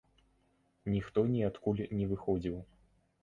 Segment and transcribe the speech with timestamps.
[0.93, 2.57] Ніхто ніадкуль не выходзіў.